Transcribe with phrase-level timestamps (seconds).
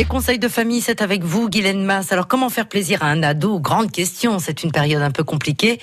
[0.00, 2.12] Et conseil de famille, c'est avec vous, Guylaine Masse.
[2.12, 3.58] Alors, comment faire plaisir à un ado?
[3.58, 4.38] Grande question.
[4.38, 5.80] C'est une période un peu compliquée.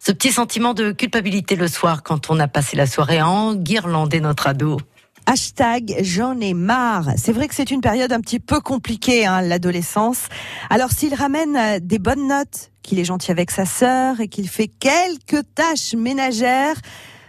[0.00, 4.20] Ce petit sentiment de culpabilité le soir quand on a passé la soirée en guirlander
[4.20, 4.76] notre ado.
[5.24, 7.12] Hashtag j'en ai marre.
[7.16, 10.28] C'est vrai que c'est une période un petit peu compliquée, hein, l'adolescence.
[10.68, 14.46] Alors s'il ramène euh, des bonnes notes, qu'il est gentil avec sa sœur et qu'il
[14.46, 16.76] fait quelques tâches ménagères,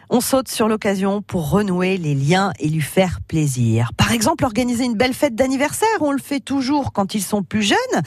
[0.10, 3.92] on saute sur l'occasion pour renouer les liens et lui faire plaisir.
[3.98, 7.64] Par exemple, organiser une belle fête d'anniversaire, on le fait toujours quand ils sont plus
[7.64, 8.04] jeunes.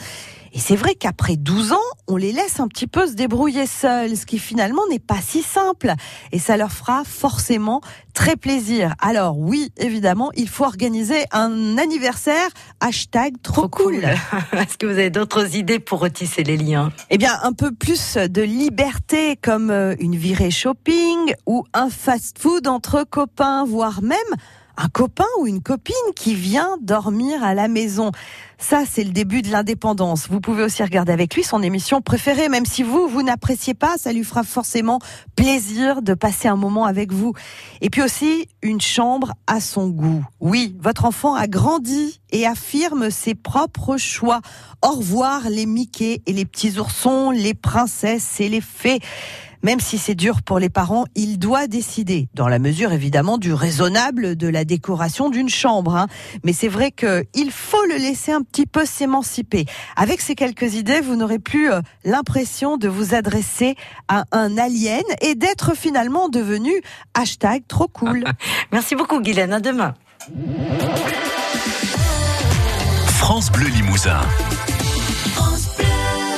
[0.53, 4.17] Et c'est vrai qu'après 12 ans, on les laisse un petit peu se débrouiller seuls,
[4.17, 5.93] ce qui finalement n'est pas si simple.
[6.31, 7.81] Et ça leur fera forcément
[8.19, 8.95] très plaisir.
[8.99, 12.49] Alors oui, évidemment, il faut organiser un anniversaire
[12.81, 13.95] hashtag trop, cool.
[14.51, 16.91] Est-ce que vous avez d'autres idées pour retisser les liens?
[17.11, 22.67] Eh bien, un peu plus de liberté, comme euh, une virée shopping ou un fast-food
[22.67, 24.17] entre copains, voire même
[24.79, 28.11] un copain ou une copine qui vient dormir à la maison.
[28.57, 30.27] Ça, c'est le début de l'indépendance.
[30.29, 33.97] Vous pouvez aussi regarder avec lui son émission préférée, même si vous, vous n'appréciez pas,
[33.97, 34.99] ça lui fera forcément
[35.35, 37.33] plaisir de passer un moment avec vous.
[37.81, 40.23] Et puis aussi, une chambre à son goût.
[40.39, 44.39] Oui, votre enfant a grandi et affirme ses propres choix.
[44.81, 48.99] Au revoir les Mickey et les petits oursons, les princesses et les fées.
[49.63, 53.53] Même si c'est dur pour les parents, il doit décider, dans la mesure évidemment du
[53.53, 55.95] raisonnable de la décoration d'une chambre.
[55.95, 56.07] Hein.
[56.43, 59.65] Mais c'est vrai qu'il faut le laisser un petit peu s'émanciper.
[59.95, 63.75] Avec ces quelques idées, vous n'aurez plus euh, l'impression de vous adresser
[64.07, 66.71] à un alien et d'être finalement devenu
[67.13, 68.23] hashtag trop cool.
[68.71, 69.93] Merci beaucoup Guylaine, à demain.
[73.07, 74.21] France Bleu Limousin.